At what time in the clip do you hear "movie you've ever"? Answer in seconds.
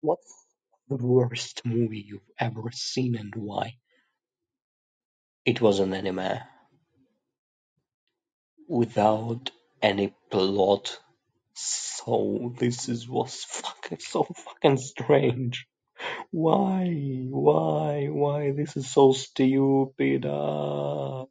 1.64-2.70